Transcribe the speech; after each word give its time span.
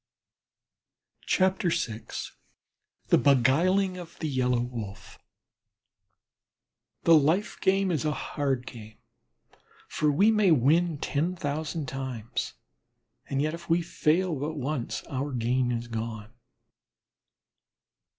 VI 1.29 1.49
THE 3.09 3.19
BEGUILING 3.19 3.97
OF 3.99 4.17
THE 4.17 4.27
YELLOW 4.29 4.61
WOLF 4.61 5.19
The 7.03 7.13
life 7.13 7.61
game 7.61 7.91
is 7.91 8.03
a 8.03 8.11
hard 8.11 8.65
game, 8.65 8.97
for 9.87 10.11
we 10.11 10.31
may 10.31 10.49
win 10.49 10.97
ten 10.97 11.35
thousand 11.35 11.85
times, 11.87 12.53
and 13.29 13.43
if 13.43 13.69
we 13.69 13.83
fail 13.83 14.33
but 14.39 14.55
once 14.55 15.03
our 15.07 15.31
gain 15.31 15.71
is 15.71 15.87
gone. 15.87 16.33